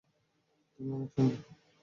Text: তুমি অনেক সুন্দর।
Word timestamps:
তুমি 0.79 0.89
অনেক 0.93 1.09
সুন্দর। 1.15 1.39